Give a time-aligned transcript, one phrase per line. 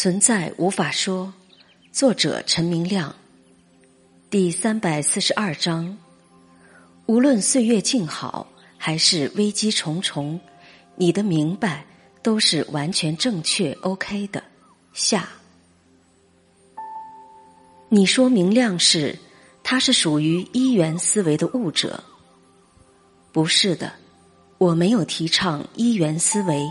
[0.00, 1.34] 存在无法说，
[1.90, 3.12] 作者陈明亮。
[4.30, 5.98] 第三百四十二章，
[7.06, 10.38] 无论岁月静好还是危机重重，
[10.94, 11.84] 你的明白
[12.22, 14.40] 都是完全正确 OK 的。
[14.92, 15.28] 下，
[17.88, 19.18] 你说明亮是，
[19.64, 22.04] 他是属于一元思维的悟者，
[23.32, 23.92] 不是的，
[24.58, 26.64] 我没有提倡一元思维。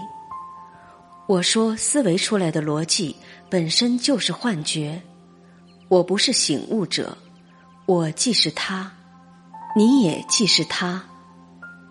[1.27, 3.13] 我说，思维出来的逻辑
[3.49, 5.01] 本身就是幻觉。
[5.89, 7.17] 我不是醒悟者，
[7.85, 8.89] 我既是他，
[9.75, 11.03] 你也既是他。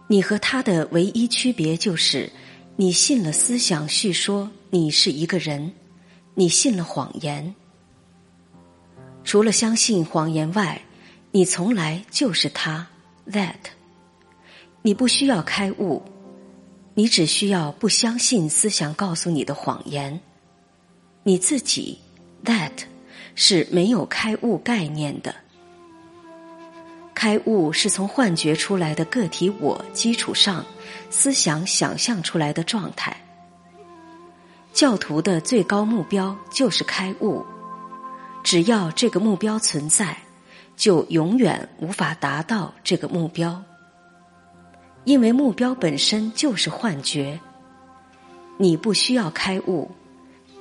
[0.08, 2.32] 你和他的唯一区别就是，
[2.76, 5.70] 你信了思想叙说你是一个人，
[6.34, 7.54] 你信了谎言。
[9.22, 10.80] 除了相信谎言外，
[11.30, 12.86] 你从来就是他。
[13.30, 13.56] That，
[14.80, 16.02] 你不需要开悟。
[16.98, 20.18] 你只需要不相信思想告诉你的谎言，
[21.24, 21.98] 你自己
[22.42, 22.72] that
[23.34, 25.34] 是没有开悟概念的。
[27.14, 30.64] 开悟是从幻觉出来的个体我基础上，
[31.10, 33.14] 思想想象出来的状态。
[34.72, 37.44] 教徒的最高目标就是开悟，
[38.42, 40.16] 只要这个目标存在，
[40.78, 43.62] 就永远无法达到这个目标。
[45.06, 47.38] 因为目标本身就是幻觉，
[48.58, 49.88] 你不需要开悟，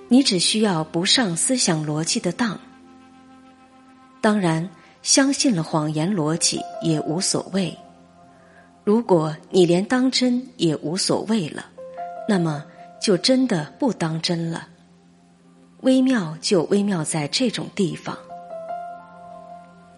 [0.08, 2.60] 你只需要不上思想逻辑的当。
[4.22, 4.70] 当然，
[5.02, 7.76] 相信了谎言逻辑也无所谓。
[8.84, 11.66] 如果你连当真也无所谓了，
[12.30, 12.64] 那么
[13.02, 14.68] 就真的不当真了。
[15.82, 18.16] 微妙就微妙在这种地方。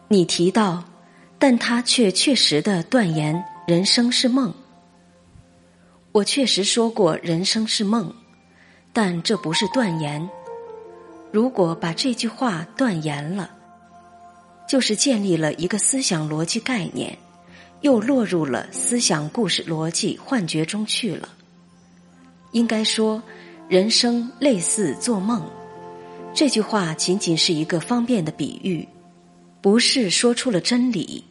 [0.07, 0.85] 你提到，
[1.37, 3.43] 但他却确实的断言。
[3.67, 4.53] 人生是梦，
[6.13, 8.15] 我确实说过人生是梦，
[8.93, 10.29] 但这不是断言。
[11.33, 13.51] 如果把这句话断言了，
[14.69, 17.17] 就是建立了一个思想逻辑概念，
[17.81, 21.27] 又落入了思想故事逻辑幻觉中去了。
[22.53, 23.21] 应该说，
[23.67, 25.45] 人生类似做梦。
[26.33, 28.87] 这句话仅仅是一个方便的比喻，
[29.61, 31.21] 不是说出了真理。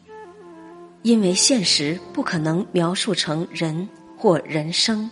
[1.03, 3.87] 因为现实不可能描述成人
[4.17, 5.09] 或人生，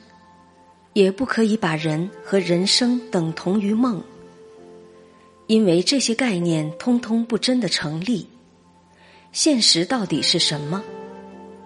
[0.94, 4.04] 也不可以把人和人生等同于梦。
[5.48, 8.28] 因为这些概念通通不真的成立。
[9.32, 10.84] 现实到底是什么？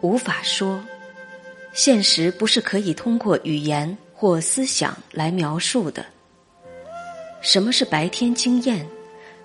[0.01, 0.83] 无法说。
[1.71, 6.05] 现实不是可以通过语言或思想来描述的。
[7.41, 8.85] 什么是白天经验？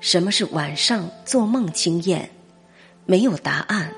[0.00, 2.28] 什么是晚上做梦经验？
[3.06, 3.92] 没有答案。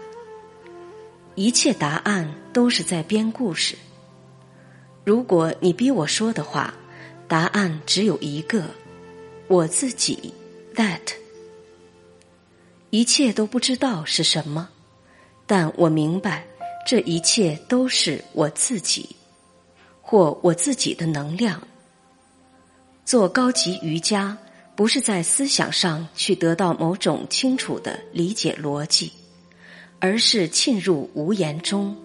[1.37, 3.77] 一切答案都是在编故事。
[5.05, 6.75] 如果你逼我说的话，
[7.29, 8.65] 答案只有一个：
[9.47, 10.33] 我自己。
[10.75, 11.01] That
[12.91, 14.69] 一切都不知道是什么，
[15.47, 16.47] 但我明白
[16.87, 19.17] 这一切都是我自己，
[20.01, 21.61] 或我自己的能量。
[23.05, 24.37] 做高级瑜伽，
[24.75, 29.13] 不是在思想上去得到某种清楚的理解逻辑。
[29.99, 31.97] 而是沁入无言中，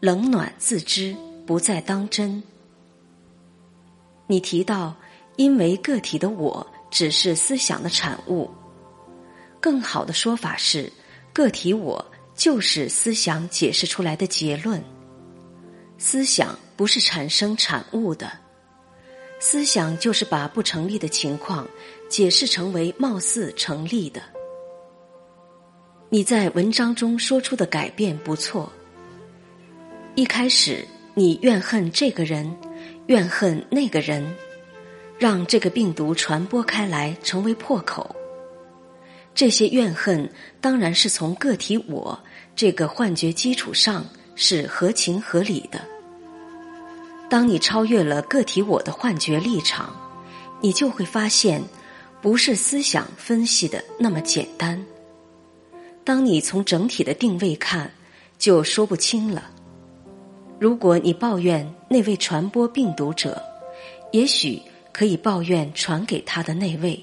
[0.00, 1.14] 冷暖自知，
[1.46, 2.42] 不再当真。
[4.26, 4.96] 你提到，
[5.36, 8.50] 因为个体的我只是思想的产物，
[9.60, 10.92] 更好的说法是，
[11.32, 12.04] 个体我
[12.34, 14.82] 就是思想解释出来的结论。
[15.96, 18.30] 思想不是产生产物的，
[19.38, 21.66] 思想就是把不成立的情况
[22.08, 24.20] 解释成为貌似成立的。
[26.14, 28.72] 你在文章中说出的改变不错。
[30.14, 32.56] 一开始你怨恨这个人，
[33.08, 34.24] 怨恨那个人，
[35.18, 38.14] 让这个病毒传播开来成为破口。
[39.34, 40.30] 这些怨恨
[40.60, 42.16] 当然是从个体我
[42.54, 45.80] 这个幻觉基础上是合情合理的。
[47.28, 49.92] 当你超越了个体我的幻觉立场，
[50.60, 51.60] 你就会发现，
[52.22, 54.80] 不是思想分析的那么简单。
[56.04, 57.90] 当你从整体的定位看，
[58.38, 59.50] 就说不清了。
[60.60, 63.42] 如果你抱怨那位传播病毒者，
[64.12, 64.60] 也许
[64.92, 66.94] 可以抱怨传给他的那位；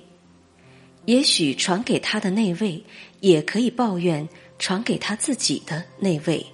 [1.06, 2.82] 也许传给他的那位
[3.20, 4.28] 也可以抱怨
[4.60, 6.46] 传给他自己的那位。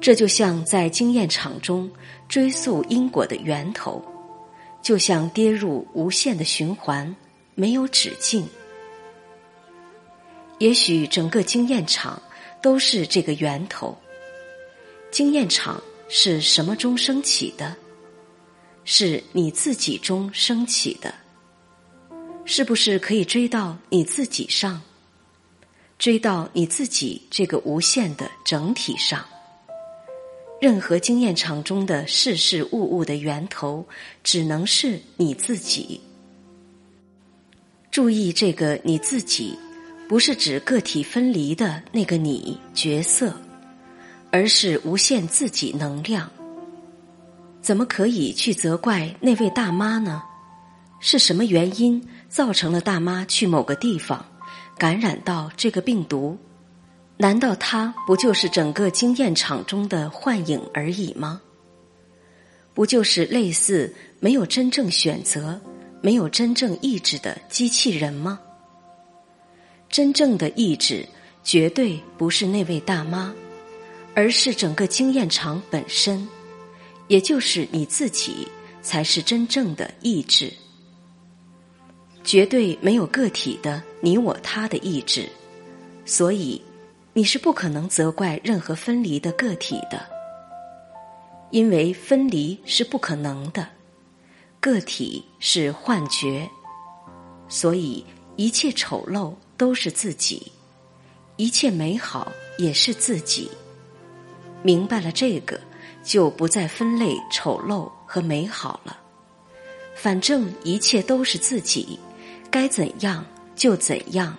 [0.00, 1.90] 这就像在经验场中
[2.28, 4.04] 追溯因果的源头，
[4.82, 7.14] 就像跌入无限的循环，
[7.54, 8.46] 没有止境。
[10.58, 12.20] 也许整个经验场
[12.62, 13.96] 都是这个源头。
[15.10, 17.76] 经验场是什么中升起的？
[18.84, 21.12] 是你自己中升起的，
[22.44, 24.80] 是不是可以追到你自己上，
[25.98, 29.24] 追到你自己这个无限的整体上？
[30.60, 33.84] 任何经验场中的事事物物的源头，
[34.22, 36.00] 只能是你自己。
[37.90, 39.58] 注意，这个你自己，
[40.08, 43.34] 不是指个体分离的那个你角色，
[44.30, 46.30] 而是无限自己能量。
[47.60, 50.22] 怎么可以去责怪那位大妈呢？
[51.00, 54.24] 是什么原因造成了大妈去某个地方
[54.78, 56.38] 感染到这个病毒？
[57.16, 61.40] 难道她不就是整个经验场中的幻影而已吗？
[62.72, 65.60] 不就是类似没有真正选择、
[66.00, 68.38] 没有真正意志的机器人吗？
[69.88, 71.06] 真正的意志
[71.42, 73.34] 绝对不是那位大妈，
[74.14, 76.26] 而是整个经验场本身，
[77.08, 78.46] 也就是你自己
[78.82, 80.52] 才是真正的意志。
[82.24, 85.28] 绝对没有个体的你我他的意志，
[86.04, 86.60] 所以。
[87.16, 90.06] 你是不可能责怪任何分离的个体的，
[91.50, 93.66] 因为分离是不可能的，
[94.60, 96.46] 个体是幻觉，
[97.48, 98.04] 所以
[98.36, 100.52] 一切丑陋都是自己，
[101.36, 103.50] 一切美好也是自己。
[104.62, 105.60] 明白了这个，
[106.02, 108.98] 就不再分类丑陋和美好了。
[109.94, 111.98] 反正一切都是自己，
[112.50, 113.24] 该怎样
[113.54, 114.36] 就怎样，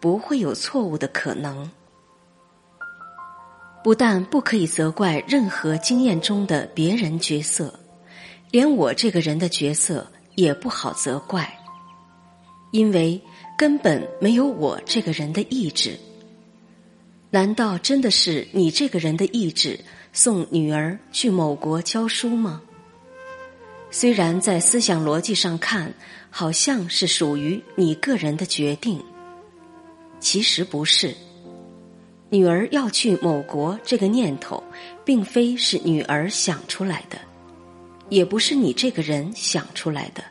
[0.00, 1.70] 不会有错误的可能。
[3.82, 7.78] 不但不可以责怪任何经验中的别人角色，
[8.50, 11.54] 连我这个人的角色也不好责怪，
[12.70, 13.20] 因为
[13.56, 15.98] 根本没有我这个人的意志。
[17.30, 19.78] 难道真的是你这个人的意志
[20.12, 22.62] 送女儿去某国教书吗？
[23.90, 25.92] 虽然在思想逻辑上看，
[26.30, 29.00] 好像是属于你个人的决定，
[30.18, 31.14] 其实不是。
[32.30, 34.60] 女儿要去某国这个念头，
[35.04, 37.18] 并非是女儿想出来的，
[38.08, 40.24] 也不是你这个人想出来的，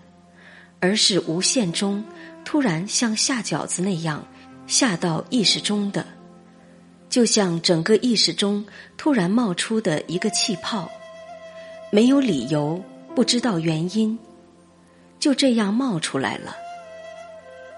[0.81, 2.03] 而是无限中
[2.45, 4.25] 突然像下饺子那样
[4.67, 6.05] 下到意识中的，
[7.09, 8.65] 就像整个意识中
[8.97, 10.89] 突然冒出的一个气泡，
[11.91, 12.83] 没有理由，
[13.15, 14.17] 不知道原因，
[15.19, 16.55] 就这样冒出来了。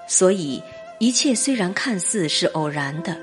[0.08, 0.62] 所以
[1.00, 3.18] 一切虽然看似是偶然的。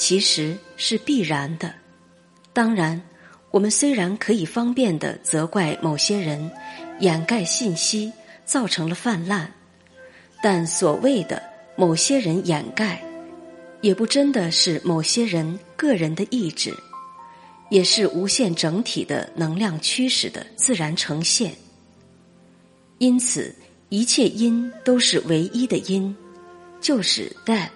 [0.00, 1.74] 其实是必然的。
[2.52, 3.02] 当然，
[3.50, 6.48] 我们虽然可以方便的责怪某些人
[7.00, 8.12] 掩盖信息，
[8.44, 9.52] 造成了泛滥，
[10.42, 11.42] 但所谓的
[11.76, 13.02] 某些人掩盖，
[13.80, 16.74] 也不真的是某些人个人的意志，
[17.70, 21.54] 也是无限整体的能量驱使的自然呈现。
[22.98, 23.54] 因此，
[23.88, 26.14] 一切因都是唯一的因，
[26.80, 27.70] 就是 that。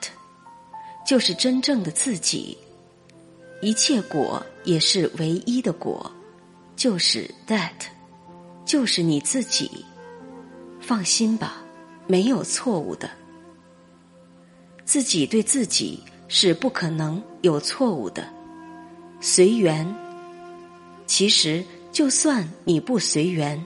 [1.05, 2.57] 就是真正的自己，
[3.61, 6.11] 一切果也是唯一的果，
[6.77, 7.73] 就是 that，
[8.65, 9.85] 就是你自己。
[10.81, 11.62] 放心吧，
[12.13, 13.09] 没有错误的。
[14.85, 15.99] 自己对自己
[16.29, 18.29] 是不可能有错误的，
[19.19, 19.83] 随缘。
[21.07, 23.65] 其实，就算你不随缘，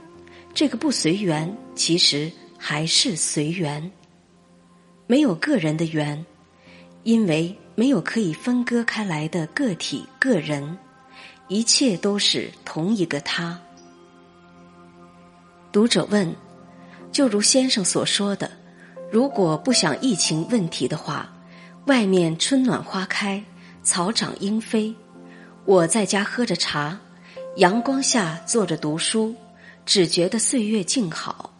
[0.55, 3.91] 这个不随缘，其实还是随缘。
[5.09, 6.25] 没有个人的缘。
[7.03, 10.79] 因为没有可以分割开来的个体个人，
[11.49, 13.61] 一切都是同一个他。
[15.73, 16.33] 读者问：
[17.17, 18.51] 就如先生所说的，
[19.11, 21.27] 如果不想疫情问题的话，
[21.87, 23.43] 外面春暖花开，
[23.83, 24.95] 草长莺飞，
[25.65, 27.01] 我在家喝着茶，
[27.57, 29.35] 阳光下坐着读书，
[29.87, 31.55] 只觉得岁月静好，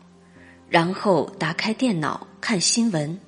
[0.69, 3.19] 然后打开电脑看新闻。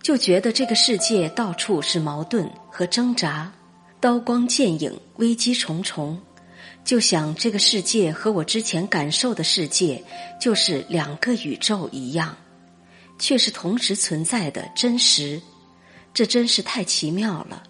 [0.00, 3.50] 就觉得这个世界到处是矛盾和挣扎，
[3.98, 6.16] 刀光剑影，危机重重。
[6.86, 10.02] 就想这个世界和我之前感受的世界
[10.40, 12.36] 就是两个宇宙一样，
[13.18, 15.42] 却是同时存在的真实。
[16.14, 17.64] 这真是太奇妙了。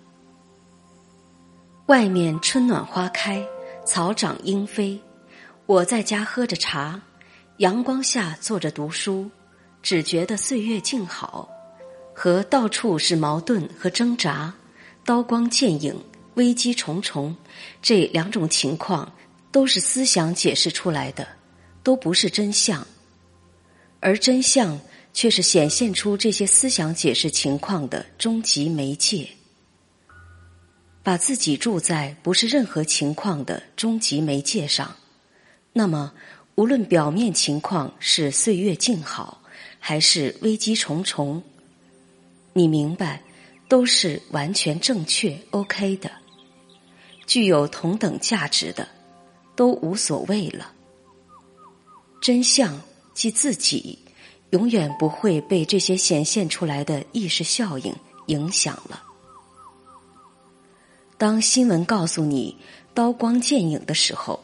[1.87, 3.43] 外面春暖花开，
[3.87, 5.01] 草长莺飞，
[5.65, 7.01] 我在家喝着茶，
[7.57, 9.31] 阳光下坐着读书，
[9.83, 11.49] 只觉得岁月静好。
[12.15, 14.53] 和到处是矛盾和挣扎，
[15.07, 15.99] 刀光剑影，
[16.37, 17.37] 危机重重，
[17.83, 19.13] 这两种情况
[19.53, 21.29] 都是思想解释出来的，
[21.83, 22.87] 都不是真相，
[24.01, 24.79] 而真相
[25.13, 29.29] 却是显现出这些思想解释情况的终极媒介。
[31.03, 34.97] 把自己住在不是任何情况的终极媒介上，
[35.73, 36.13] 那么
[36.57, 39.41] 无论表面情况是岁月静好，
[39.79, 41.41] 还是危机重重，
[42.53, 43.23] 你明白，
[43.69, 46.11] 都是完全正确、OK 的，
[47.27, 48.89] 具有同等价值的，
[49.55, 50.73] 都无所谓了。
[52.21, 52.81] 真相
[53.13, 53.99] 即自己，
[54.51, 57.95] 永远不会被这些显现出来的意识效应
[58.27, 59.03] 影响了。
[61.19, 62.57] 当新闻告诉你
[62.95, 64.41] 刀光剑影的时候，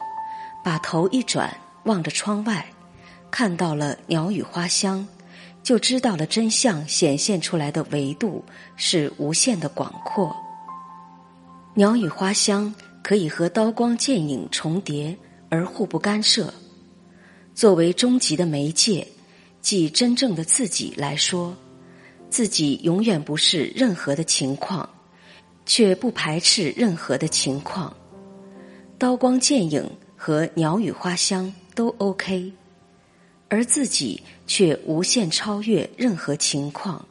[0.63, 2.65] 把头一转，望着窗外，
[3.29, 5.07] 看到了鸟语花香，
[5.61, 8.43] 就知道了真相显现出来的维度
[8.75, 10.35] 是无限的广阔。
[11.75, 15.17] 鸟语花香可以和刀光剑影重叠
[15.49, 16.53] 而互不干涉。
[17.55, 19.07] 作为终极的媒介，
[19.61, 21.55] 即真正的自己来说，
[22.29, 24.87] 自己永远不是任何的情况。
[25.65, 27.95] 却不排斥任何的情况，
[28.97, 32.51] 刀光剑影和鸟语花香都 OK，
[33.47, 37.05] 而自己却无限超越任何情况。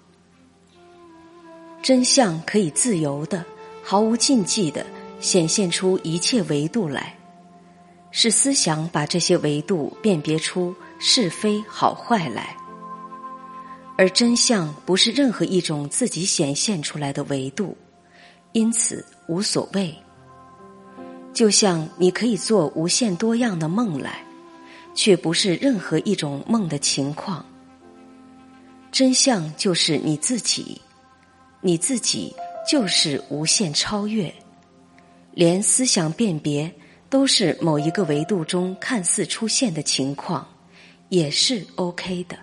[1.82, 3.42] 真相可以自由的、
[3.82, 4.86] 毫无禁忌的
[5.20, 7.16] 显现出一切维度来，
[8.10, 12.56] 是思想把这些维度辨别出是非好坏来，
[13.98, 17.76] 而真相不是任何一种自己显现出来的维度。
[18.52, 19.96] 因此无所谓，
[21.32, 24.22] 就像你可以做无限多样的梦来，
[24.94, 27.44] 却不是任何一种梦的情况。
[28.90, 30.78] 真相就是你自己，
[31.62, 32.34] 你自己
[32.66, 34.32] 就是无限超越，
[35.32, 36.72] 连思想辨别
[37.10, 40.46] 都是某一个维度中看似出现的情况，
[41.08, 42.36] 也是 OK 的。